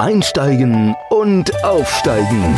[0.00, 2.56] Einsteigen und Aufsteigen.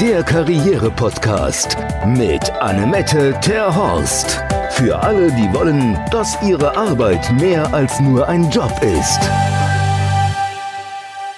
[0.00, 4.42] Der Karriere-Podcast mit Annemette Terhorst.
[4.70, 9.20] Für alle, die wollen, dass ihre Arbeit mehr als nur ein Job ist.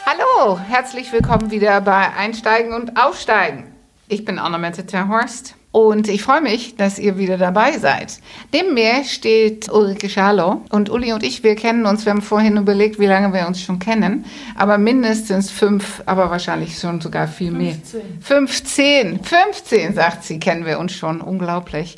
[0.06, 3.74] Hallo, herzlich willkommen wieder bei Einsteigen und Aufsteigen.
[4.06, 8.20] Ich bin Annemette Terhorst und ich freue mich, dass ihr wieder dabei seid.
[8.52, 12.04] Neben mir steht Ulrike Schalow und Uli und ich, wir kennen uns.
[12.04, 14.24] Wir haben vorhin überlegt, wie lange wir uns schon kennen.
[14.54, 18.00] Aber mindestens fünf, aber wahrscheinlich schon sogar viel 15.
[18.00, 18.20] mehr.
[18.20, 19.24] 15.
[19.24, 21.20] 15, sagt sie, kennen wir uns schon.
[21.20, 21.96] Unglaublich.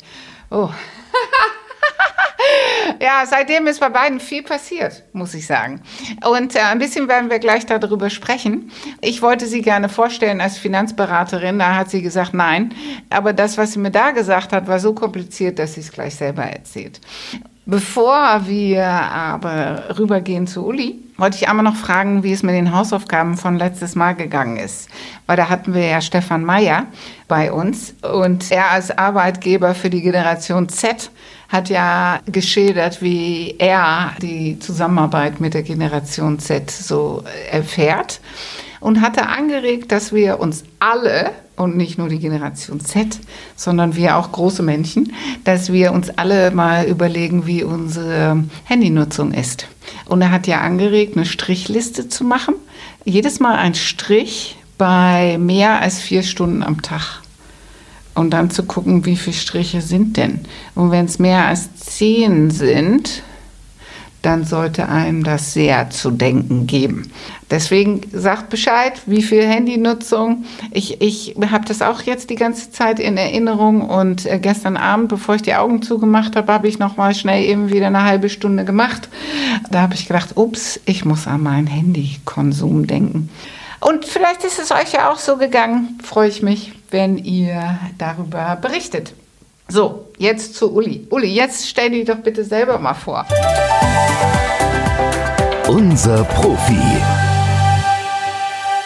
[0.49, 0.71] Oh.
[3.01, 5.81] ja, seitdem ist bei beiden viel passiert, muss ich sagen.
[6.25, 8.71] Und äh, ein bisschen werden wir gleich darüber sprechen.
[9.01, 11.59] Ich wollte sie gerne vorstellen als Finanzberaterin.
[11.59, 12.73] Da hat sie gesagt, nein.
[13.09, 16.15] Aber das, was sie mir da gesagt hat, war so kompliziert, dass sie es gleich
[16.15, 17.01] selber erzählt.
[17.69, 22.73] Bevor wir aber rübergehen zu Uli, wollte ich einmal noch fragen, wie es mit den
[22.73, 24.87] Hausaufgaben von letztes Mal gegangen ist.
[25.25, 26.85] Weil da hatten wir ja Stefan Meyer
[27.27, 31.11] bei uns und er als Arbeitgeber für die Generation Z
[31.49, 38.19] hat ja geschildert, wie er die Zusammenarbeit mit der Generation Z so erfährt
[38.79, 43.19] und hatte angeregt, dass wir uns alle und nicht nur die Generation Z,
[43.55, 49.67] sondern wir auch große Menschen, dass wir uns alle mal überlegen, wie unsere Handynutzung ist.
[50.05, 52.55] Und er hat ja angeregt, eine Strichliste zu machen.
[53.05, 57.21] Jedes Mal ein Strich bei mehr als vier Stunden am Tag
[58.17, 60.41] und dann zu gucken, wie viele Striche sind denn.
[60.75, 63.23] Und wenn es mehr als zehn sind,
[64.23, 67.11] dann sollte einem das sehr zu denken geben.
[67.49, 70.45] Deswegen sagt Bescheid, wie viel Handynutzung.
[70.71, 75.09] Ich, ich habe das auch jetzt die ganze Zeit in Erinnerung und äh, gestern Abend,
[75.09, 78.29] bevor ich die Augen zugemacht habe, habe ich noch mal schnell eben wieder eine halbe
[78.29, 79.07] Stunde gemacht.
[79.71, 83.29] Da habe ich gedacht, ups, ich muss an meinen Handykonsum denken.
[83.79, 85.99] Und vielleicht ist es euch ja auch so gegangen.
[86.03, 89.13] Freue ich mich, wenn ihr darüber berichtet.
[89.67, 91.07] So, jetzt zu Uli.
[91.09, 93.25] Uli, jetzt stell dich doch bitte selber mal vor.
[95.67, 96.79] Unser Profi.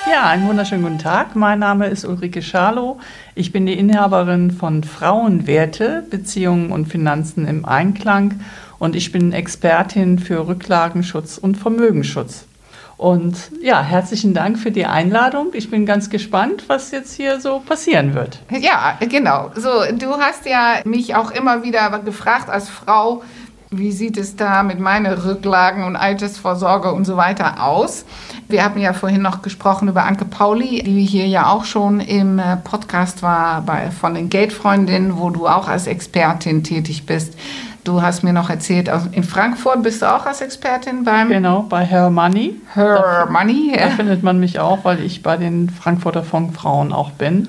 [0.10, 1.36] Ja, einen wunderschönen guten Tag.
[1.36, 3.00] Mein Name ist Ulrike Schalow.
[3.36, 8.42] Ich bin die Inhaberin von Frauenwerte, Beziehungen und Finanzen im Einklang
[8.80, 12.46] und ich bin Expertin für Rücklagenschutz und Vermögensschutz.
[13.02, 15.48] Und ja, herzlichen Dank für die Einladung.
[15.54, 18.38] Ich bin ganz gespannt, was jetzt hier so passieren wird.
[18.52, 19.50] Ja, genau.
[19.56, 23.24] So, du hast ja mich auch immer wieder gefragt als Frau,
[23.72, 28.06] wie sieht es da mit meinen Rücklagen und Altersvorsorge und so weiter aus?
[28.48, 32.38] Wir haben ja vorhin noch gesprochen über Anke Pauli, die hier ja auch schon im
[32.38, 37.34] äh, Podcast war bei, von den Geldfreundinnen, wo du auch als Expertin tätig bist.
[37.84, 41.30] Du hast mir noch erzählt, in Frankfurt bist du auch als Expertin beim...
[41.30, 42.56] Genau, bei Her Money.
[42.74, 43.90] Her da, Money, ja.
[43.90, 47.48] Da findet man mich auch, weil ich bei den Frankfurter Fondsfrauen auch bin.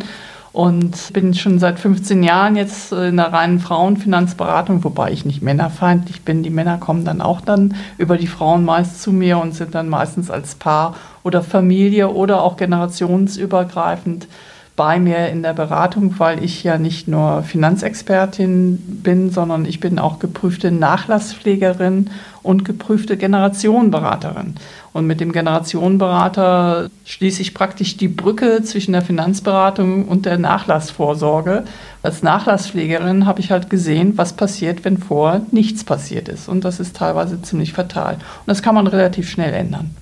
[0.53, 6.23] Und bin schon seit 15 Jahren jetzt in der reinen Frauenfinanzberatung, wobei ich nicht männerfeindlich
[6.23, 6.43] bin.
[6.43, 9.89] Die Männer kommen dann auch dann über die Frauen meist zu mir und sind dann
[9.89, 14.29] meistens als Paar oder Familie oder auch generationsübergreifend
[14.75, 19.99] bei mir in der Beratung, weil ich ja nicht nur Finanzexpertin bin, sondern ich bin
[19.99, 22.09] auch geprüfte Nachlasspflegerin
[22.43, 24.55] und geprüfte Generationenberaterin.
[24.95, 31.65] Und mit dem Generationenberater schließe ich praktisch die Brücke zwischen der Finanzberatung und der Nachlassvorsorge.
[32.03, 36.49] Als Nachlasspflegerin habe ich halt gesehen, was passiert, wenn vorher nichts passiert ist.
[36.49, 38.15] Und das ist teilweise ziemlich fatal.
[38.15, 39.95] Und das kann man relativ schnell ändern.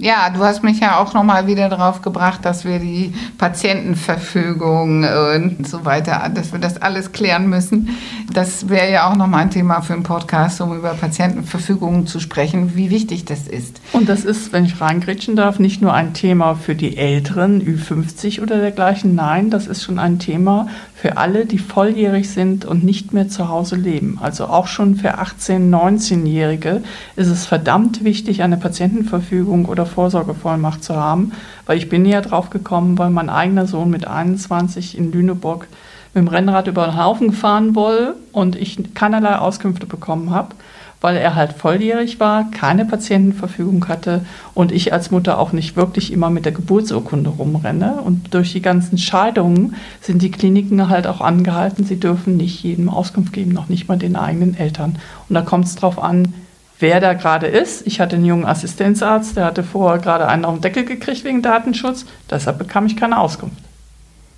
[0.00, 5.66] Ja, du hast mich ja auch nochmal wieder darauf gebracht, dass wir die Patientenverfügung und
[5.66, 7.88] so weiter, dass wir das alles klären müssen.
[8.32, 12.76] Das wäre ja auch nochmal ein Thema für einen Podcast, um über Patientenverfügungen zu sprechen,
[12.76, 13.80] wie wichtig das ist.
[13.92, 18.40] Und das ist, wenn ich reingrätschen darf, nicht nur ein Thema für die Älteren, Ü50
[18.40, 19.16] oder dergleichen.
[19.16, 20.68] Nein, das ist schon ein Thema
[21.00, 24.18] für alle, die volljährig sind und nicht mehr zu Hause leben.
[24.20, 26.82] Also auch schon für 18-, 19-Jährige
[27.14, 31.30] ist es verdammt wichtig, eine Patientenverfügung oder Vorsorgevollmacht zu haben,
[31.66, 35.68] weil ich bin ja drauf gekommen, weil mein eigener Sohn mit 21 in Lüneburg
[36.14, 40.56] mit dem Rennrad über den Haufen fahren wollte und ich keinerlei Auskünfte bekommen habe
[41.00, 44.24] weil er halt volljährig war, keine Patientenverfügung hatte
[44.54, 48.00] und ich als Mutter auch nicht wirklich immer mit der Geburtsurkunde rumrenne.
[48.02, 52.88] Und durch die ganzen Scheidungen sind die Kliniken halt auch angehalten, sie dürfen nicht jedem
[52.88, 54.96] Auskunft geben, noch nicht mal den eigenen Eltern.
[55.28, 56.34] Und da kommt es drauf an,
[56.80, 57.86] wer da gerade ist.
[57.86, 61.42] Ich hatte einen jungen Assistenzarzt, der hatte vorher gerade einen auf den Deckel gekriegt wegen
[61.42, 63.62] Datenschutz, deshalb bekam ich keine Auskunft.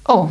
[0.07, 0.29] Oh,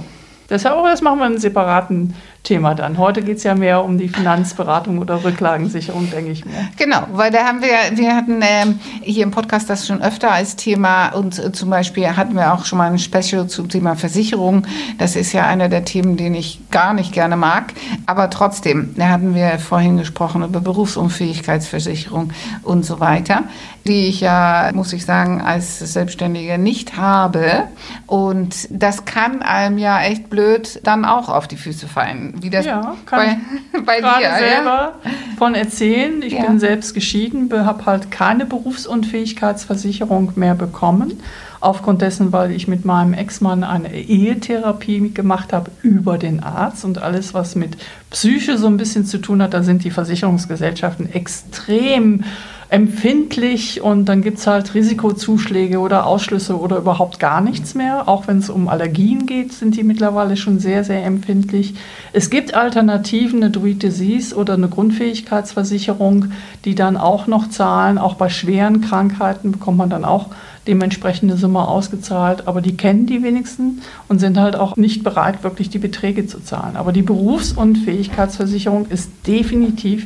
[0.50, 2.98] Deshalb, das machen wir in separaten Thema dann.
[2.98, 6.70] Heute geht es ja mehr um die Finanzberatung oder Rücklagensicherung, denke ich mir.
[6.78, 10.56] Genau, weil da haben wir, wir hatten ähm, hier im Podcast das schon öfter als
[10.56, 14.66] Thema und äh, zum Beispiel hatten wir auch schon mal ein Special zum Thema Versicherung.
[14.98, 17.74] Das ist ja einer der Themen, den ich gar nicht gerne mag.
[18.06, 22.32] Aber trotzdem, da hatten wir vorhin gesprochen über Berufsunfähigkeitsversicherung
[22.64, 23.44] und so weiter,
[23.86, 27.66] die ich ja, muss ich sagen, als Selbstständige nicht habe.
[28.08, 32.66] Und das kann einem ja echt blöd dann auch auf die Füße fallen wie das
[32.66, 33.42] ja, kann
[33.74, 35.12] bei, bei dir, selber ja?
[35.38, 36.22] von erzählen.
[36.22, 36.46] Ich ja.
[36.46, 41.22] bin selbst geschieden, habe halt keine Berufsunfähigkeitsversicherung mehr bekommen.
[41.62, 47.02] Aufgrund dessen, weil ich mit meinem Ex-Mann eine Ehetherapie gemacht habe über den Arzt und
[47.02, 47.78] alles, was mit
[48.10, 52.24] Psyche so ein bisschen zu tun hat, da sind die Versicherungsgesellschaften extrem
[52.70, 58.08] empfindlich und dann gibt es halt Risikozuschläge oder Ausschlüsse oder überhaupt gar nichts mehr.
[58.08, 61.74] Auch wenn es um Allergien geht, sind die mittlerweile schon sehr, sehr empfindlich.
[62.14, 66.32] Es gibt Alternativen, eine Druid Disease oder eine Grundfähigkeitsversicherung,
[66.64, 67.98] die dann auch noch zahlen.
[67.98, 70.28] Auch bei schweren Krankheiten bekommt man dann auch
[70.70, 75.70] dementsprechende Summe ausgezahlt, aber die kennen die wenigsten und sind halt auch nicht bereit, wirklich
[75.70, 76.78] die Beträge zu zahlen.
[76.78, 80.06] Aber die Berufsunfähigkeitsversicherung ist definitiv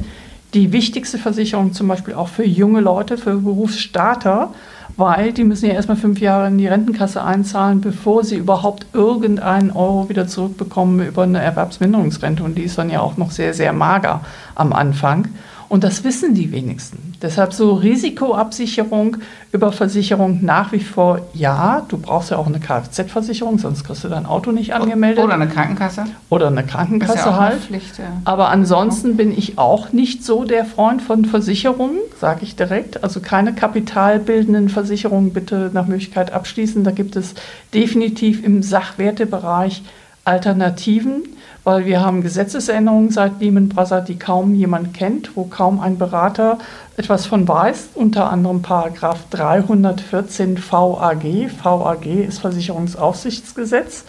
[0.54, 4.54] die wichtigste Versicherung zum Beispiel auch für junge Leute, für Berufsstarter,
[4.96, 9.72] weil die müssen ja erstmal fünf Jahre in die Rentenkasse einzahlen, bevor sie überhaupt irgendeinen
[9.72, 12.44] Euro wieder zurückbekommen über eine Erwerbsminderungsrente.
[12.44, 14.22] Und die ist dann ja auch noch sehr, sehr mager
[14.56, 15.30] am Anfang.
[15.74, 17.16] Und das wissen die wenigsten.
[17.20, 19.18] Deshalb so Risikoabsicherung
[19.52, 21.84] über Versicherung nach wie vor ja.
[21.88, 25.24] Du brauchst ja auch eine Kfz-Versicherung, sonst kriegst du dein Auto nicht angemeldet.
[25.24, 26.04] Oder eine Krankenkasse.
[26.30, 27.62] Oder eine Krankenkasse ja halt.
[27.62, 28.22] Pflicht, ja.
[28.24, 33.04] Aber ansonsten bin ich auch nicht so der Freund von Versicherungen, sage ich direkt.
[33.04, 36.84] Also keine kapitalbildenden Versicherungen bitte nach Möglichkeit abschließen.
[36.84, 37.34] Da gibt es
[37.74, 39.82] definitiv im Sachwertebereich
[40.24, 41.24] Alternativen
[41.64, 46.58] weil wir haben Gesetzesänderungen seit Lehman Brothers, die kaum jemand kennt, wo kaum ein Berater
[46.98, 51.50] etwas von weiß, unter anderem Paragraph 314 VAG.
[51.64, 54.06] VAG ist Versicherungsaufsichtsgesetz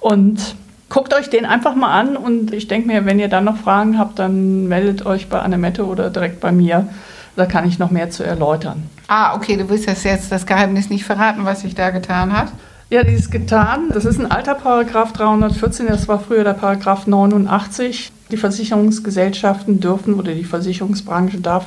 [0.00, 0.56] und
[0.88, 3.98] guckt euch den einfach mal an und ich denke mir, wenn ihr dann noch Fragen
[3.98, 6.88] habt, dann meldet euch bei Annemette oder direkt bei mir.
[7.36, 8.90] Da kann ich noch mehr zu erläutern.
[9.06, 12.48] Ah, okay, du willst das jetzt das Geheimnis nicht verraten, was sich da getan hat?
[12.90, 13.90] Ja, die ist getan.
[13.92, 18.10] Das ist ein alter Paragraph 314, das war früher der Paragraph 89.
[18.30, 21.66] Die Versicherungsgesellschaften dürfen oder die Versicherungsbranche darf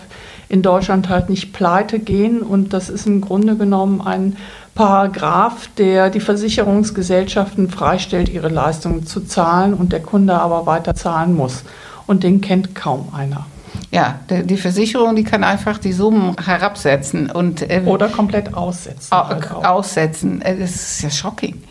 [0.49, 4.35] in Deutschland halt nicht pleite gehen und das ist im Grunde genommen ein
[4.73, 11.35] Paragraph, der die Versicherungsgesellschaften freistellt, ihre Leistungen zu zahlen und der Kunde aber weiter zahlen
[11.35, 11.63] muss.
[12.07, 13.45] Und den kennt kaum einer.
[13.91, 19.11] Ja, die Versicherung, die kann einfach die Summen herabsetzen und äh, oder komplett aussetzen.
[19.11, 20.41] Halt aussetzen.
[20.41, 21.61] Äh, das ist ja shocking.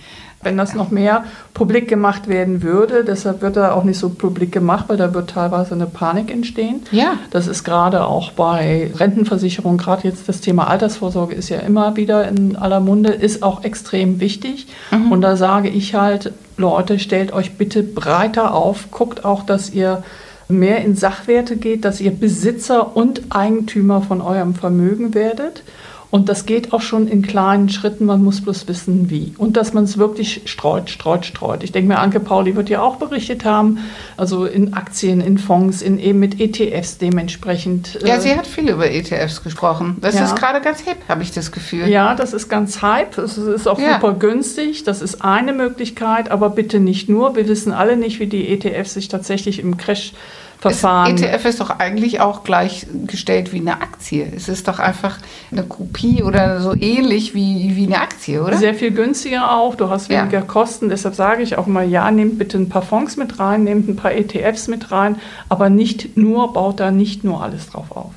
[0.42, 4.52] Wenn das noch mehr publik gemacht werden würde, deshalb wird er auch nicht so publik
[4.52, 6.82] gemacht, weil da wird teilweise eine Panik entstehen.
[6.92, 7.18] Ja.
[7.30, 12.26] Das ist gerade auch bei Rentenversicherung, gerade jetzt das Thema Altersvorsorge ist ja immer wieder
[12.26, 14.66] in aller Munde, ist auch extrem wichtig.
[14.90, 15.12] Mhm.
[15.12, 20.02] Und da sage ich halt, Leute, stellt euch bitte breiter auf, guckt auch, dass ihr
[20.50, 25.62] mehr in Sachwerte geht, dass ihr Besitzer und Eigentümer von eurem Vermögen werdet.
[26.10, 29.32] Und das geht auch schon in kleinen Schritten, man muss bloß wissen, wie.
[29.38, 31.62] Und dass man es wirklich streut, streut, streut.
[31.62, 33.78] Ich denke mir, Anke Pauli wird ja auch berichtet haben,
[34.16, 38.00] also in Aktien, in Fonds, in eben mit ETFs dementsprechend.
[38.04, 39.98] Ja, äh, sie hat viel über ETFs gesprochen.
[40.00, 40.24] Das ja.
[40.24, 41.86] ist gerade ganz hip, habe ich das Gefühl.
[41.86, 43.16] Ja, das ist ganz hype.
[43.18, 43.94] Es ist auch ja.
[43.94, 44.82] super günstig.
[44.82, 47.36] Das ist eine Möglichkeit, aber bitte nicht nur.
[47.36, 50.12] Wir wissen alle nicht, wie die ETFs sich tatsächlich im Crash
[50.60, 51.14] Verfahren.
[51.14, 54.30] Ist, ETF ist doch eigentlich auch gleichgestellt wie eine Aktie.
[54.36, 55.16] Es ist doch einfach
[55.50, 58.58] eine Kopie oder so ähnlich wie, wie eine Aktie, oder?
[58.58, 59.74] Sehr viel günstiger auch.
[59.74, 60.44] Du hast weniger ja.
[60.44, 60.90] Kosten.
[60.90, 63.96] Deshalb sage ich auch mal, ja, nehmt bitte ein paar Fonds mit rein, nehmt ein
[63.96, 65.16] paar ETFs mit rein,
[65.48, 68.12] aber nicht nur, baut da nicht nur alles drauf auf.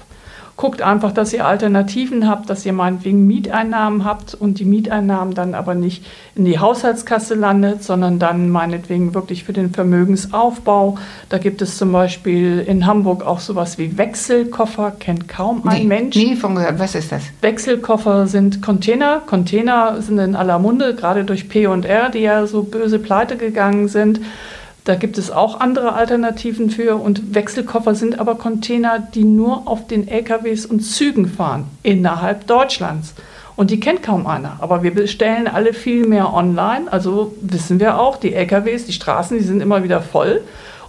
[0.55, 5.55] Guckt einfach, dass ihr Alternativen habt, dass ihr meinetwegen Mieteinnahmen habt und die Mieteinnahmen dann
[5.55, 6.05] aber nicht
[6.36, 11.00] in die Haushaltskasse landet, sondern dann meinetwegen wirklich für den Vermögensaufbau.
[11.29, 15.88] Da gibt es zum Beispiel in Hamburg auch sowas wie Wechselkoffer, kennt kaum ein nee,
[15.88, 16.15] Mensch.
[16.15, 16.77] Nie von gehört.
[16.77, 17.24] Was ist das?
[17.41, 19.22] Wechselkoffer sind Container.
[19.25, 24.19] Container sind in aller Munde, gerade durch P&R, die ja so böse pleite gegangen sind.
[24.83, 29.87] Da gibt es auch andere Alternativen für und Wechselkoffer sind aber Container, die nur auf
[29.87, 33.13] den LKWs und Zügen fahren innerhalb Deutschlands.
[33.55, 34.57] Und die kennt kaum einer.
[34.59, 36.91] Aber wir bestellen alle viel mehr online.
[36.91, 40.41] Also wissen wir auch, die LKWs, die Straßen, die sind immer wieder voll.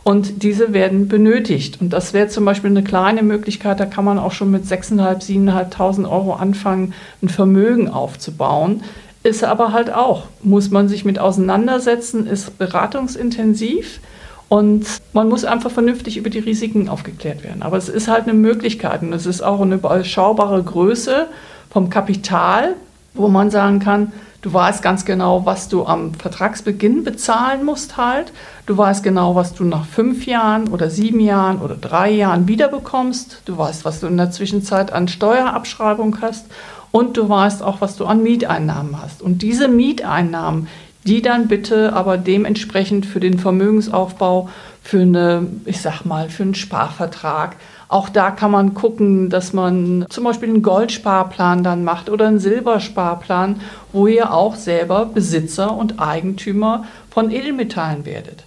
[0.02, 1.80] Und diese werden benötigt.
[1.80, 5.22] Und das wäre zum Beispiel eine kleine Möglichkeit, da kann man auch schon mit 6.500,
[5.22, 8.82] 7.500 Euro anfangen, ein Vermögen aufzubauen.
[9.25, 14.00] Ist aber halt auch, muss man sich mit auseinandersetzen, ist beratungsintensiv
[14.49, 17.62] Und man muss einfach vernünftig über die Risiken aufgeklärt werden.
[17.62, 21.26] Aber es ist halt eine Möglichkeit und es ist auch eine überschaubare Größe
[21.71, 22.76] vom Kapital,
[23.14, 24.12] wo man sagen kann,
[24.43, 28.33] du weißt ganz genau, was du am Vertragsbeginn bezahlen musst halt.
[28.66, 33.43] Du weißt genau, was du nach fünf Jahren oder sieben Jahren oder drei Jahren wiederbekommst.
[33.47, 36.47] Du weißt, was du in der Zwischenzeit an Steuerabschreibung hast.
[36.94, 39.20] Und du weißt auch, was du an Mieteinnahmen hast.
[39.20, 40.68] Und diese Mieteinnahmen,
[41.02, 44.48] die dann bitte aber dementsprechend für den Vermögensaufbau,
[44.80, 47.56] für eine, ich sag mal, für einen Sparvertrag.
[47.88, 52.38] Auch da kann man gucken, dass man zum Beispiel einen Goldsparplan dann macht oder einen
[52.38, 53.60] Silbersparplan,
[53.92, 58.44] wo ihr auch selber Besitzer und Eigentümer von Edelmetallen werdet.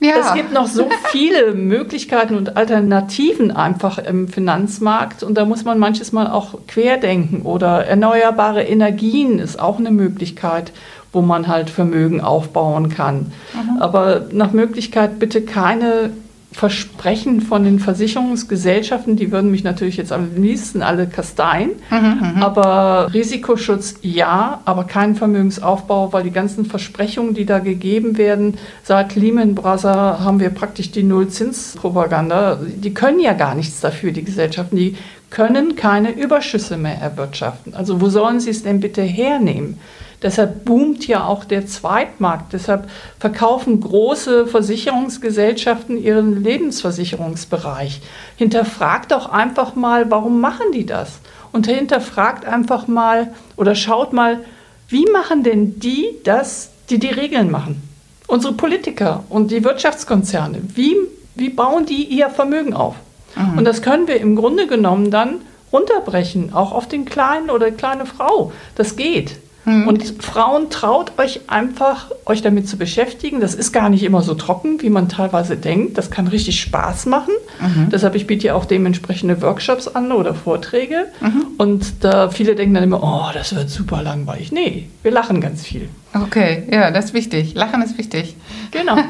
[0.00, 0.14] Ja.
[0.20, 5.78] Es gibt noch so viele Möglichkeiten und Alternativen einfach im Finanzmarkt und da muss man
[5.78, 10.72] manches Mal auch querdenken oder erneuerbare Energien ist auch eine Möglichkeit
[11.12, 13.32] wo man halt Vermögen aufbauen kann.
[13.54, 13.80] Mhm.
[13.80, 16.10] Aber nach Möglichkeit bitte keine
[16.50, 21.72] Versprechen von den Versicherungsgesellschaften, die würden mich natürlich jetzt am liebsten alle kasteien.
[21.90, 28.16] Mhm, mhm, aber Risikoschutz ja, aber kein Vermögensaufbau, weil die ganzen Versprechungen, die da gegeben
[28.16, 29.84] werden, seit Lehman Brothers
[30.24, 32.58] haben wir praktisch die Nullzinspropaganda.
[32.62, 34.76] Die können ja gar nichts dafür, die Gesellschaften.
[34.76, 34.96] Die
[35.30, 37.74] können keine Überschüsse mehr erwirtschaften.
[37.74, 39.78] Also wo sollen sie es denn bitte hernehmen?
[40.22, 42.52] Deshalb boomt ja auch der Zweitmarkt.
[42.52, 48.00] Deshalb verkaufen große Versicherungsgesellschaften ihren Lebensversicherungsbereich.
[48.36, 51.20] Hinterfragt doch einfach mal, warum machen die das?
[51.52, 54.40] Und hinterfragt einfach mal oder schaut mal,
[54.88, 57.82] wie machen denn die das, die die Regeln machen?
[58.26, 60.96] Unsere Politiker und die Wirtschaftskonzerne, wie,
[61.34, 62.96] wie bauen die ihr Vermögen auf?
[63.36, 63.58] Mhm.
[63.58, 65.40] Und das können wir im Grunde genommen dann
[65.72, 68.52] runterbrechen, auch auf den kleinen oder kleine Frau.
[68.74, 69.36] Das geht.
[69.68, 69.86] Mhm.
[69.86, 73.40] Und Frauen traut euch einfach, euch damit zu beschäftigen.
[73.40, 75.98] Das ist gar nicht immer so trocken, wie man teilweise denkt.
[75.98, 77.34] Das kann richtig Spaß machen.
[77.60, 77.90] Mhm.
[77.90, 81.06] Deshalb, ich biete ja auch dementsprechende Workshops an oder Vorträge.
[81.20, 81.46] Mhm.
[81.58, 84.52] Und da viele denken dann immer, oh, das wird super langweilig.
[84.52, 85.88] Nee, wir lachen ganz viel.
[86.14, 87.54] Okay, ja, das ist wichtig.
[87.54, 88.36] Lachen ist wichtig.
[88.70, 88.96] Genau.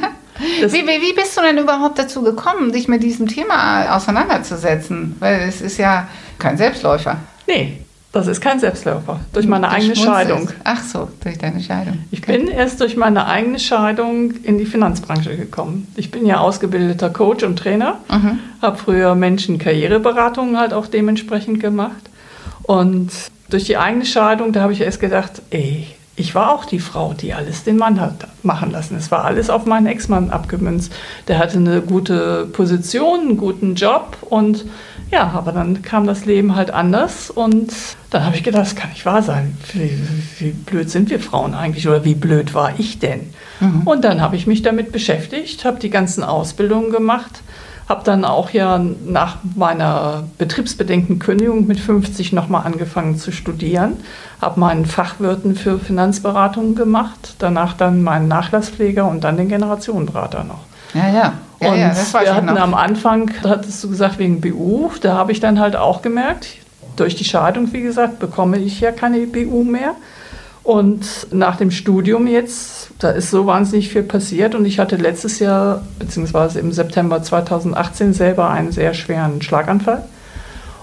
[0.61, 5.17] Wie, wie, wie, bist du denn überhaupt dazu gekommen, dich mit diesem Thema auseinanderzusetzen?
[5.19, 6.07] Weil es ist ja
[6.39, 7.17] kein Selbstläufer.
[7.49, 7.79] Nee,
[8.13, 9.21] das ist kein Selbstläufer.
[9.33, 10.49] Durch meine du eigene Scheidung.
[10.65, 11.99] Ach so, durch deine Scheidung.
[12.11, 12.39] Ich okay.
[12.39, 15.87] bin erst durch meine eigene Scheidung in die Finanzbranche gekommen.
[15.97, 18.39] Ich bin ja ausgebildeter Coach und Trainer, mhm.
[18.63, 22.09] habe früher Menschen Karriereberatungen halt auch dementsprechend gemacht.
[22.63, 23.11] Und
[23.51, 25.87] durch die eigene Scheidung, da habe ich erst gedacht, ey,
[26.17, 28.97] ich war auch die Frau, die alles den Mann hat machen lassen.
[28.97, 30.93] Es war alles auf meinen Ex-Mann abgemünzt.
[31.29, 34.65] Der hatte eine gute Position, einen guten Job und
[35.11, 37.73] ja, aber dann kam das Leben halt anders und
[38.11, 39.57] dann habe ich gedacht, das kann nicht wahr sein.
[39.73, 39.99] Wie,
[40.39, 43.31] wie, blöd sind wir Frauen eigentlich oder wie blöd war ich denn?
[43.61, 43.83] Mhm.
[43.87, 47.43] Und dann habe ich mich damit beschäftigt, habe die ganzen Ausbildungen gemacht,
[47.89, 53.97] habe dann auch ja nach meiner betriebsbedingten Kündigung mit 50 nochmal angefangen zu studieren,
[54.43, 60.61] habe meinen Fachwirten für Finanzberatung gemacht, danach dann meinen Nachlasspfleger und dann den Generationenberater noch.
[60.93, 61.33] Ja, ja.
[61.61, 65.33] Ja, und ja, wir hatten am Anfang, da hattest du gesagt, wegen BU, da habe
[65.33, 66.49] ich dann halt auch gemerkt,
[66.97, 69.95] durch die Scheidung, wie gesagt, bekomme ich ja keine BU mehr.
[70.63, 75.39] Und nach dem Studium jetzt, da ist so wahnsinnig viel passiert und ich hatte letztes
[75.39, 80.05] Jahr, beziehungsweise im September 2018 selber einen sehr schweren Schlaganfall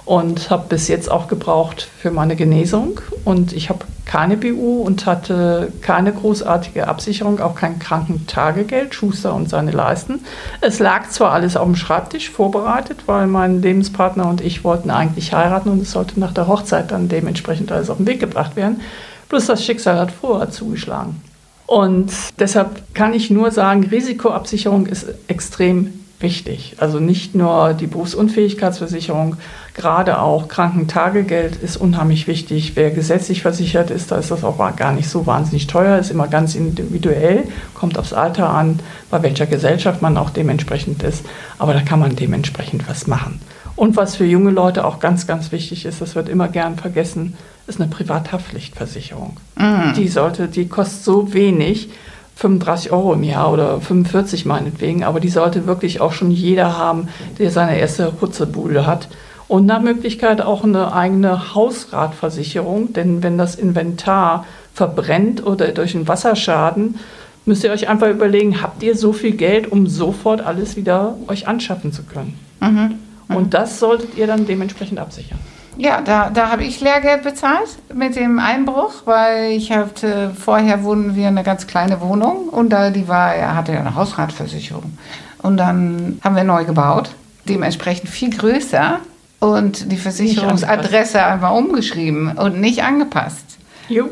[0.06, 3.00] und habe bis jetzt auch gebraucht für meine Genesung.
[3.26, 9.50] Und ich habe keine BU und hatte keine großartige Absicherung, auch kein Krankentagegeld, Schuster und
[9.50, 10.22] seine Leisten.
[10.62, 15.34] Es lag zwar alles auf dem Schreibtisch vorbereitet, weil mein Lebenspartner und ich wollten eigentlich
[15.34, 18.82] heiraten und es sollte nach der Hochzeit dann dementsprechend alles auf den Weg gebracht werden.
[19.30, 21.22] Bloß das Schicksal hat vorher zugeschlagen.
[21.68, 26.76] Und deshalb kann ich nur sagen, Risikoabsicherung ist extrem wichtig.
[26.78, 29.38] Also nicht nur die Berufsunfähigkeitsversicherung,
[29.76, 32.72] Gerade auch Krankentagegeld ist unheimlich wichtig.
[32.76, 36.30] Wer gesetzlich versichert ist, da ist das auch gar nicht so wahnsinnig teuer, ist immer
[36.30, 38.80] ganz individuell, kommt aufs Alter an,
[39.12, 41.26] bei welcher Gesellschaft man auch dementsprechend ist.
[41.60, 43.42] Aber da kann man dementsprechend was machen.
[43.76, 47.36] Und was für junge Leute auch ganz, ganz wichtig ist, das wird immer gern vergessen,
[47.68, 49.36] ist eine Privathaftpflichtversicherung.
[49.58, 49.94] Mhm.
[49.98, 51.90] Die sollte, die kostet so wenig,
[52.38, 57.10] 35 Euro im Jahr oder 45 meinetwegen, aber die sollte wirklich auch schon jeder haben,
[57.40, 59.10] der seine erste Hutzebude hat
[59.48, 66.08] und nach Möglichkeit auch eine eigene Hausratversicherung, denn wenn das Inventar verbrennt oder durch einen
[66.08, 67.00] Wasserschaden,
[67.46, 71.48] müsst ihr euch einfach überlegen, habt ihr so viel Geld, um sofort alles wieder euch
[71.48, 72.38] anschaffen zu können?
[72.60, 72.96] Mhm.
[73.28, 73.36] Mhm.
[73.36, 75.40] Und das solltet ihr dann dementsprechend absichern.
[75.78, 81.16] Ja, da, da habe ich Lehrgeld bezahlt mit dem Einbruch, weil ich hatte, vorher wohnen
[81.16, 84.98] wir in einer ganz kleine Wohnung und da die war, er hatte ja eine Hausratversicherung.
[85.42, 87.12] Und dann haben wir neu gebaut,
[87.48, 89.00] dementsprechend viel größer
[89.46, 93.46] und die Versicherungsadresse einfach umgeschrieben und nicht angepasst.
[93.88, 94.06] Jo.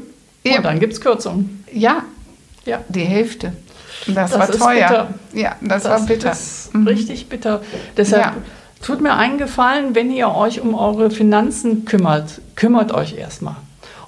[0.46, 1.63] Und dann gibt es Kürzungen.
[1.72, 2.04] Ja.
[2.66, 3.54] ja, die Hälfte.
[4.08, 4.88] Das, das war teuer.
[4.88, 5.08] Bitter.
[5.34, 6.32] Ja, das, das war bitter.
[6.32, 6.88] Ist mhm.
[6.88, 7.62] Richtig bitter.
[7.98, 8.36] Deshalb ja.
[8.82, 13.56] tut mir eingefallen, wenn ihr euch um eure Finanzen kümmert, kümmert euch erstmal.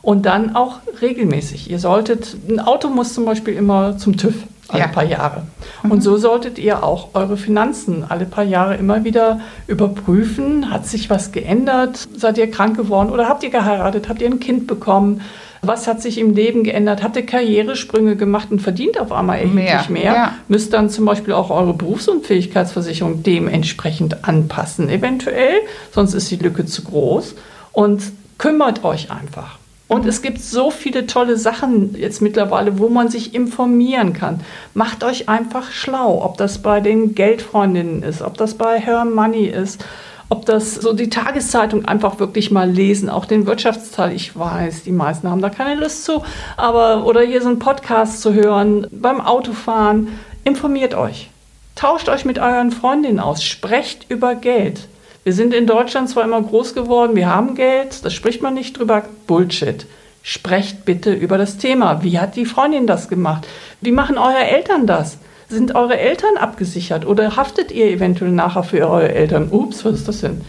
[0.01, 1.72] Und dann auch regelmäßig.
[1.72, 4.36] Ihr solltet, ein Auto muss zum Beispiel immer zum TÜV
[4.67, 4.88] alle ja.
[4.88, 5.43] paar Jahre.
[5.84, 5.91] Mhm.
[5.91, 10.72] Und so solltet ihr auch eure Finanzen alle paar Jahre immer wieder überprüfen.
[10.72, 12.07] Hat sich was geändert?
[12.15, 14.10] Seid ihr krank geworden oder habt ihr geheiratet?
[14.10, 15.22] Habt ihr ein Kind bekommen?
[15.62, 17.01] Was hat sich im Leben geändert?
[17.01, 19.89] Habt ihr Karrieresprünge gemacht und verdient auf einmal erheblich mehr?
[19.89, 20.13] mehr?
[20.13, 20.36] Ja.
[20.48, 25.55] Müsst dann zum Beispiel auch eure Berufsunfähigkeitsversicherung dementsprechend anpassen, eventuell.
[25.91, 27.36] Sonst ist die Lücke zu groß.
[27.72, 28.03] Und
[28.38, 29.57] kümmert euch einfach.
[29.87, 34.41] Und es gibt so viele tolle Sachen jetzt mittlerweile, wo man sich informieren kann.
[34.73, 39.45] Macht euch einfach schlau, ob das bei den Geldfreundinnen ist, ob das bei Her Money
[39.45, 39.85] ist,
[40.29, 44.15] ob das so die Tageszeitung einfach wirklich mal lesen, auch den Wirtschaftsteil.
[44.15, 46.23] Ich weiß, die meisten haben da keine Lust zu,
[46.57, 50.07] aber oder hier so einen Podcast zu hören beim Autofahren.
[50.43, 51.29] Informiert euch.
[51.75, 53.43] Tauscht euch mit euren Freundinnen aus.
[53.43, 54.87] Sprecht über Geld.
[55.25, 58.77] Wir sind in Deutschland zwar immer groß geworden, wir haben Geld, das spricht man nicht
[58.77, 59.05] drüber.
[59.25, 59.88] Bullshit.
[60.22, 62.03] Sprecht bitte über das Thema.
[62.03, 63.48] Wie hat die Freundin das gemacht?
[63.82, 65.17] Wie machen eure Eltern das?
[65.50, 69.50] Sind eure Eltern abgesichert oder haftet ihr eventuell nachher für eure Eltern?
[69.50, 70.41] Ups, was ist das denn?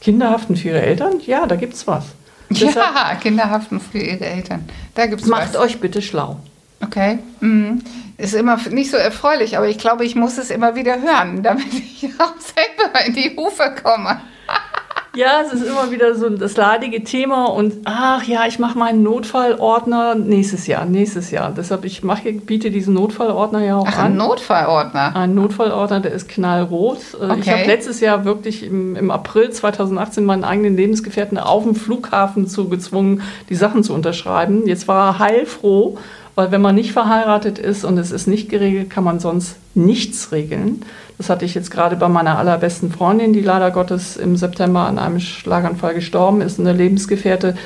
[0.00, 1.14] Kinder haften für ihre Eltern?
[1.26, 2.04] Ja, da gibt's was.
[2.52, 4.68] Ja, Deshalb, Kinder haften für ihre Eltern.
[4.94, 5.60] Da gibt's Macht was.
[5.60, 6.36] euch bitte schlau.
[6.82, 7.18] Okay.
[7.40, 7.82] Mhm.
[8.16, 11.72] Ist immer nicht so erfreulich, aber ich glaube, ich muss es immer wieder hören, damit
[11.72, 14.20] ich auch selber in die Hufe komme.
[15.16, 19.02] Ja, es ist immer wieder so das leidige Thema und ach ja, ich mache meinen
[19.02, 21.50] Notfallordner nächstes Jahr, nächstes Jahr.
[21.50, 24.12] Deshalb ich mache, biete diesen Notfallordner ja auch ach, an.
[24.12, 25.16] Ein Notfallordner.
[25.16, 26.98] Ein Notfallordner, der ist knallrot.
[27.20, 27.40] Äh, okay.
[27.40, 32.46] Ich habe letztes Jahr wirklich im, im, April 2018 meinen eigenen Lebensgefährten auf dem Flughafen
[32.46, 34.68] zu gezwungen, die Sachen zu unterschreiben.
[34.68, 35.98] Jetzt war er heilfroh
[36.40, 40.32] weil wenn man nicht verheiratet ist und es ist nicht geregelt, kann man sonst nichts
[40.32, 40.82] regeln.
[41.18, 44.98] Das hatte ich jetzt gerade bei meiner allerbesten Freundin, die leider Gottes im September an
[44.98, 47.58] einem Schlaganfall gestorben ist, eine Lebensgefährte.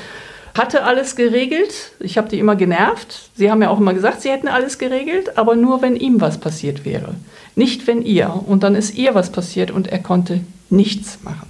[0.57, 1.93] Hatte alles geregelt.
[2.01, 3.29] Ich habe die immer genervt.
[3.35, 6.37] Sie haben ja auch immer gesagt, sie hätten alles geregelt, aber nur wenn ihm was
[6.37, 7.15] passiert wäre.
[7.55, 8.43] Nicht wenn ihr.
[8.45, 11.47] Und dann ist ihr was passiert und er konnte nichts machen.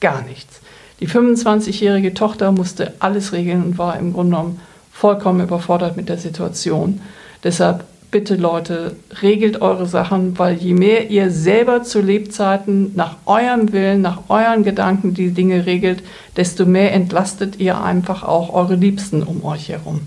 [0.00, 0.62] Gar nichts.
[1.00, 4.60] Die 25-jährige Tochter musste alles regeln und war im Grunde genommen
[4.92, 7.00] vollkommen überfordert mit der Situation.
[7.42, 13.72] Deshalb bitte Leute, regelt eure Sachen, weil je mehr ihr selber zu Lebzeiten nach eurem
[13.72, 16.02] Willen, nach euren Gedanken die Dinge regelt,
[16.36, 20.02] desto mehr entlastet ihr einfach auch eure Liebsten um euch herum.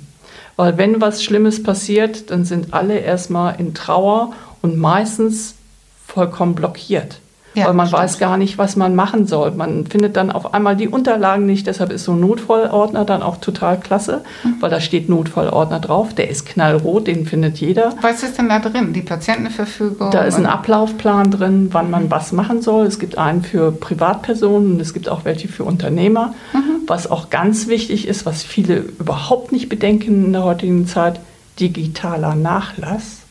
[0.55, 5.55] Weil wenn was Schlimmes passiert, dann sind alle erstmal in Trauer und meistens
[6.05, 7.19] vollkommen blockiert.
[7.55, 8.03] Ja, weil man stimmt.
[8.03, 9.51] weiß gar nicht, was man machen soll.
[9.51, 11.67] Man findet dann auf einmal die Unterlagen nicht.
[11.67, 14.55] Deshalb ist so ein Notfallordner dann auch total klasse, mhm.
[14.59, 16.13] weil da steht Notfallordner drauf.
[16.13, 17.93] Der ist knallrot, den findet jeder.
[18.01, 18.93] Was ist denn da drin?
[18.93, 20.11] Die Patientenverfügung?
[20.11, 22.85] Da ist ein Ablaufplan drin, wann man was machen soll.
[22.85, 26.33] Es gibt einen für Privatpersonen und es gibt auch welche für Unternehmer.
[26.53, 26.81] Mhm.
[26.87, 31.19] Was auch ganz wichtig ist, was viele überhaupt nicht bedenken in der heutigen Zeit,
[31.59, 33.24] digitaler Nachlass.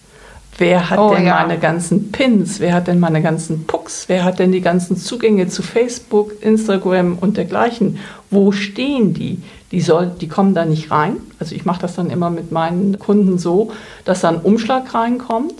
[0.58, 1.34] Wer hat oh, denn ja.
[1.34, 2.60] meine ganzen Pins?
[2.60, 4.04] Wer hat denn meine ganzen Pucks?
[4.08, 7.98] Wer hat denn die ganzen Zugänge zu Facebook, Instagram und dergleichen?
[8.30, 9.42] Wo stehen die?
[9.72, 11.16] Die, soll, die kommen da nicht rein.
[11.40, 13.72] Also ich mache das dann immer mit meinen Kunden so,
[14.04, 15.54] dass da ein Umschlag reinkommt,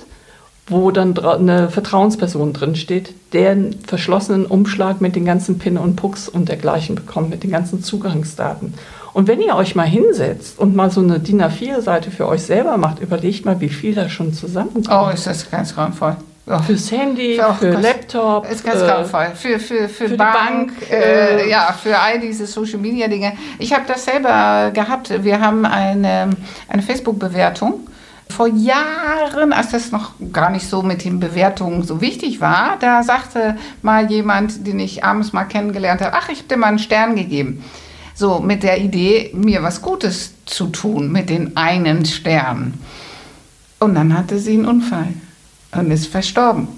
[0.69, 5.97] wo dann eine Vertrauensperson drin steht, der einen verschlossenen Umschlag mit den ganzen Pin und
[5.97, 8.75] Pucks und dergleichen bekommt, mit den ganzen Zugangsdaten.
[9.15, 12.77] Und wenn ihr euch mal hinsetzt und mal so eine DIN A4-Seite für euch selber
[12.77, 14.91] macht, überlegt mal, wie viel da schon zusammenkommt.
[14.91, 16.17] Oh, ist das ganz grauenvoll.
[16.47, 16.59] Oh.
[16.59, 18.51] Fürs Handy, für, für Laptop.
[18.51, 19.29] Ist ganz äh, grauenvoll.
[19.37, 23.35] Für, für, für, für Bank, Bank äh, äh, ja, für all diese Social Media Dinge.
[23.61, 25.25] Ich habe das selber gehabt.
[25.25, 26.31] Wir haben eine,
[26.69, 27.87] eine Facebook-Bewertung.
[28.29, 33.05] Vor Jahren, als das noch gar nicht so mit den Bewertungen so wichtig war, da
[33.05, 36.79] sagte mal jemand, den ich abends mal kennengelernt habe, ach, ich habe dir mal einen
[36.81, 37.63] Stern gegeben.
[38.15, 42.75] So mit der Idee, mir was Gutes zu tun mit den einen Stern.
[43.81, 45.09] Und dann hatte sie einen Unfall
[45.73, 46.69] und ist verstorben.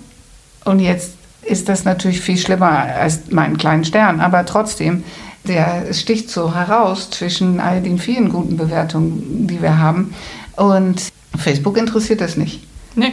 [0.64, 5.04] Und jetzt ist das natürlich viel schlimmer als meinen kleinen Stern, aber trotzdem,
[5.44, 10.14] der sticht so heraus zwischen all den vielen guten Bewertungen, die wir haben.
[10.56, 12.66] Und Facebook interessiert das nicht.
[12.96, 13.12] Nee.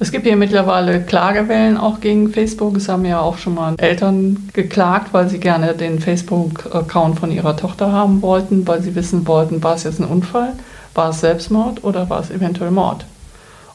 [0.00, 2.76] Es gibt ja mittlerweile Klagewellen auch gegen Facebook.
[2.76, 7.56] Es haben ja auch schon mal Eltern geklagt, weil sie gerne den Facebook-Account von ihrer
[7.56, 10.54] Tochter haben wollten, weil sie wissen wollten, war es jetzt ein Unfall,
[10.94, 13.04] war es Selbstmord oder war es eventuell Mord.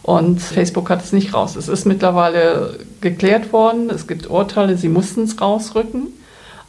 [0.03, 1.55] Und Facebook hat es nicht raus.
[1.55, 3.89] Es ist mittlerweile geklärt worden.
[3.89, 6.07] Es gibt Urteile, sie mussten es rausrücken.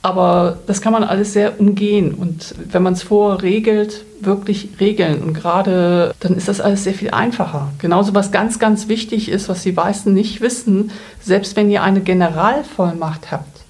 [0.02, 2.14] Aber das kann man alles sehr umgehen.
[2.14, 5.22] Und wenn man es vorher regelt, wirklich regeln.
[5.22, 7.70] Und gerade dann ist das alles sehr viel einfacher.
[7.78, 12.00] Genauso was ganz, ganz wichtig ist, was die meisten nicht wissen, selbst wenn ihr eine
[12.00, 13.60] Generalvollmacht habt,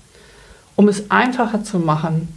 [0.77, 2.29] um es einfacher zu machen,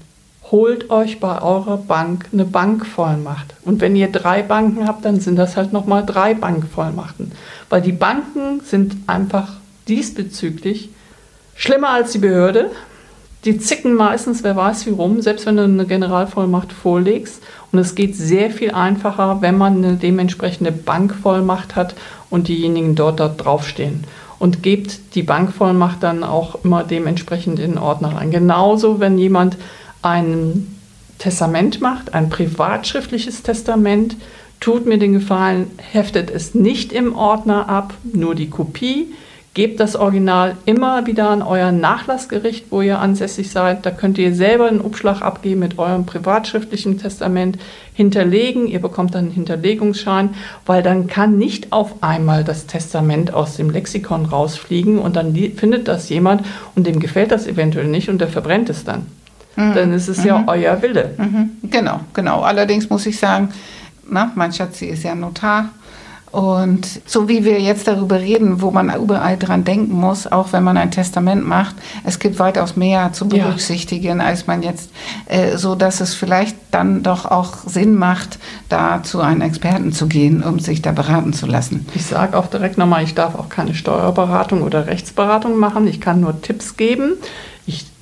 [0.52, 3.56] holt euch bei eurer Bank eine Bankvollmacht.
[3.64, 7.32] Und wenn ihr drei Banken habt, dann sind das halt nochmal drei Bankvollmachten.
[7.70, 9.54] Weil die Banken sind einfach
[9.88, 10.90] diesbezüglich
[11.56, 12.72] schlimmer als die Behörde
[13.46, 17.42] die zicken meistens, wer weiß wie rum, selbst wenn du eine Generalvollmacht vorlegst.
[17.72, 21.96] Und es geht sehr viel einfacher, wenn man eine dementsprechende Bankvollmacht hat
[22.30, 24.06] und diejenigen dort, dort draufstehen.
[24.40, 28.32] Und gebt die Bankvollmacht dann auch immer dementsprechend in den Ordner rein.
[28.32, 29.58] Genauso, wenn jemand
[30.02, 30.76] ein
[31.18, 34.16] Testament macht, ein privatschriftliches Testament,
[34.60, 39.08] tut mir den Gefallen, heftet es nicht im Ordner ab, nur die Kopie
[39.54, 43.86] Gebt das Original immer wieder an euer Nachlassgericht, wo ihr ansässig seid.
[43.86, 47.60] Da könnt ihr selber einen Umschlag abgeben mit eurem privatschriftlichen Testament,
[47.94, 48.68] hinterlegen.
[48.68, 50.30] Ihr bekommt dann einen Hinterlegungsschein,
[50.66, 55.88] weil dann kann nicht auf einmal das Testament aus dem Lexikon rausfliegen und dann findet
[55.88, 59.06] das jemand und dem gefällt das eventuell nicht und der verbrennt es dann.
[59.56, 59.74] Mhm.
[59.76, 60.26] Dann ist es mhm.
[60.26, 61.14] ja euer Wille.
[61.18, 61.70] Mhm.
[61.70, 62.42] Genau, genau.
[62.42, 63.50] Allerdings muss ich sagen,
[64.10, 65.70] na, mein Schatzi ist ja Notar
[66.34, 70.64] und so wie wir jetzt darüber reden, wo man überall dran denken muss, auch wenn
[70.64, 74.26] man ein Testament macht, es gibt weitaus mehr zu berücksichtigen, ja.
[74.26, 74.90] als man jetzt,
[75.28, 80.08] äh, so dass es vielleicht dann doch auch Sinn macht, da zu einem Experten zu
[80.08, 81.86] gehen, um sich da beraten zu lassen.
[81.94, 85.86] Ich sage auch direkt nochmal, ich darf auch keine Steuerberatung oder Rechtsberatung machen.
[85.86, 87.14] Ich kann nur Tipps geben.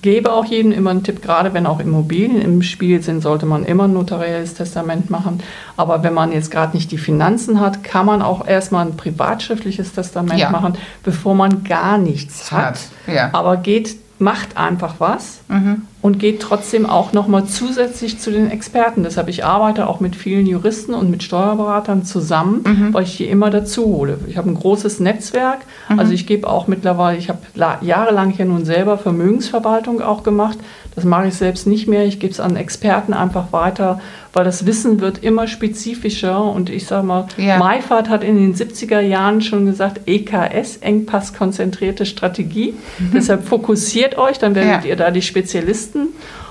[0.01, 3.45] Ich gebe auch jedem immer einen Tipp, gerade wenn auch Immobilien im Spiel sind, sollte
[3.45, 5.43] man immer ein notarielles Testament machen.
[5.77, 9.93] Aber wenn man jetzt gerade nicht die Finanzen hat, kann man auch erstmal ein privatschriftliches
[9.93, 10.49] Testament ja.
[10.49, 12.65] machen, bevor man gar nichts hat.
[12.65, 12.79] hat.
[13.05, 13.29] Ja.
[13.33, 15.83] Aber geht macht einfach was mhm.
[16.01, 19.03] Und geht trotzdem auch nochmal zusätzlich zu den Experten.
[19.03, 22.93] Deshalb ich arbeite auch mit vielen Juristen und mit Steuerberatern zusammen, mhm.
[22.93, 24.19] weil ich die immer dazu hole.
[24.27, 25.59] Ich habe ein großes Netzwerk,
[25.89, 25.99] mhm.
[25.99, 27.39] also ich gebe auch mittlerweile, ich habe
[27.81, 30.57] jahrelang ja nun selber Vermögensverwaltung auch gemacht.
[30.95, 32.05] Das mache ich selbst nicht mehr.
[32.05, 34.01] Ich gebe es an Experten einfach weiter,
[34.33, 36.43] weil das Wissen wird immer spezifischer.
[36.43, 37.57] Und ich sage mal, ja.
[37.57, 42.73] Meifert hat in den 70er Jahren schon gesagt, EKS, engpasskonzentrierte Strategie.
[42.99, 43.11] Mhm.
[43.13, 44.89] Deshalb fokussiert euch, dann werdet ja.
[44.89, 46.09] ihr da die Spezialisten.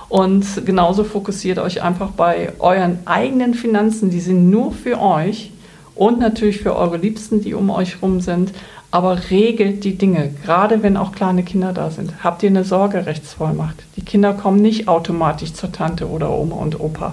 [0.09, 5.53] Und genauso fokussiert euch einfach bei euren eigenen Finanzen, die sind nur für euch
[5.95, 8.53] und natürlich für eure Liebsten, die um euch rum sind.
[8.91, 12.25] Aber regelt die Dinge, gerade wenn auch kleine Kinder da sind.
[12.25, 13.77] Habt ihr eine Sorgerechtsvollmacht?
[13.95, 17.13] Die Kinder kommen nicht automatisch zur Tante oder Oma und Opa.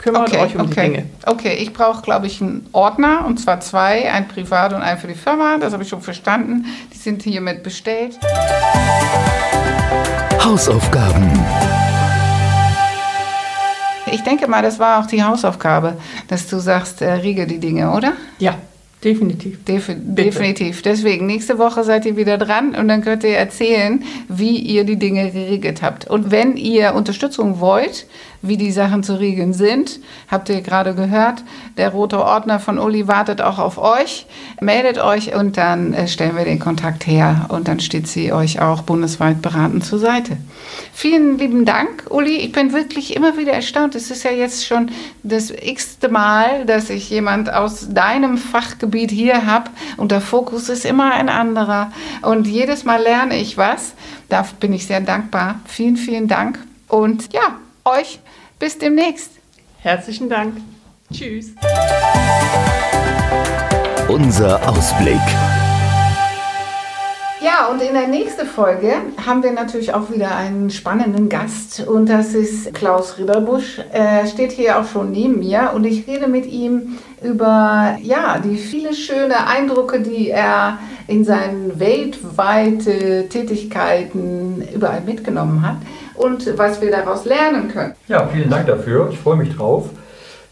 [0.00, 0.70] Kümmert okay, euch um okay.
[0.70, 1.06] die Dinge.
[1.26, 5.08] Okay, ich brauche, glaube ich, einen Ordner und zwar zwei, ein privat und ein für
[5.08, 5.58] die Firma.
[5.58, 6.64] Das habe ich schon verstanden.
[6.90, 8.18] Die sind hiermit bestellt.
[10.42, 11.30] Hausaufgaben.
[14.10, 17.92] Ich denke mal, das war auch die Hausaufgabe, dass du sagst, äh, riege die Dinge,
[17.92, 18.14] oder?
[18.38, 18.54] Ja.
[19.02, 19.64] Definitiv.
[19.64, 20.82] Def definitiv.
[20.82, 24.96] Deswegen, nächste Woche seid ihr wieder dran und dann könnt ihr erzählen, wie ihr die
[24.96, 26.06] Dinge geregelt habt.
[26.06, 28.06] Und wenn ihr Unterstützung wollt,
[28.42, 30.00] wie die Sachen zu regeln sind.
[30.30, 31.44] Habt ihr gerade gehört,
[31.76, 34.26] der rote Ordner von Uli wartet auch auf euch.
[34.60, 38.60] Meldet euch und dann äh, stellen wir den Kontakt her und dann steht sie euch
[38.60, 40.38] auch bundesweit beratend zur Seite.
[40.92, 42.36] Vielen lieben Dank, Uli.
[42.36, 43.94] Ich bin wirklich immer wieder erstaunt.
[43.94, 44.90] Es ist ja jetzt schon
[45.22, 50.84] das x-te Mal, dass ich jemand aus deinem Fachgebiet hier habe und der Fokus ist
[50.84, 51.92] immer ein anderer.
[52.22, 53.92] Und jedes Mal lerne ich was.
[54.28, 55.60] Da bin ich sehr dankbar.
[55.66, 56.58] Vielen, vielen Dank.
[56.88, 58.20] Und ja, euch
[58.60, 59.32] bis demnächst.
[59.78, 60.58] Herzlichen Dank.
[61.12, 61.54] Tschüss.
[64.06, 65.16] Unser Ausblick.
[67.42, 68.92] Ja, und in der nächsten Folge
[69.24, 73.80] haben wir natürlich auch wieder einen spannenden Gast und das ist Klaus Ridderbusch.
[73.92, 78.56] Er steht hier auch schon neben mir und ich rede mit ihm über ja, die
[78.56, 85.76] viele schöne Eindrücke, die er in seinen weltweiten Tätigkeiten überall mitgenommen hat
[86.20, 87.94] und was wir daraus lernen können.
[88.08, 89.08] Ja, vielen Dank dafür.
[89.10, 89.88] Ich freue mich drauf.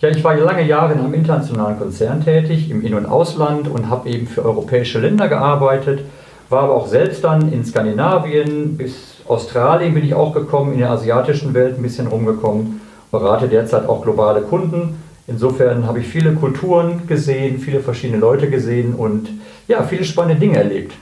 [0.00, 3.90] Ja, ich war lange Jahre in einem internationalen Konzern tätig, im In- und Ausland und
[3.90, 6.04] habe eben für europäische Länder gearbeitet,
[6.50, 10.90] war aber auch selbst dann in Skandinavien, bis Australien bin ich auch gekommen, in der
[10.90, 15.02] asiatischen Welt ein bisschen rumgekommen, berate derzeit auch globale Kunden.
[15.26, 19.28] Insofern habe ich viele Kulturen gesehen, viele verschiedene Leute gesehen und
[19.66, 20.94] ja, viele spannende Dinge erlebt.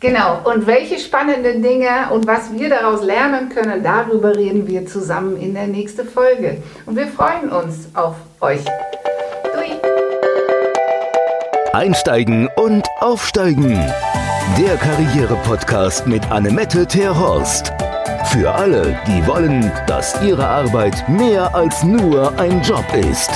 [0.00, 5.36] Genau, und welche spannenden Dinge und was wir daraus lernen können, darüber reden wir zusammen
[5.36, 6.62] in der nächsten Folge.
[6.86, 8.64] Und wir freuen uns auf euch.
[9.52, 9.72] Dui.
[11.72, 13.74] Einsteigen und Aufsteigen.
[14.56, 17.72] Der Karriere-Podcast mit Annemette Terhorst.
[18.26, 23.32] Für alle, die wollen, dass ihre Arbeit mehr als nur ein Job ist.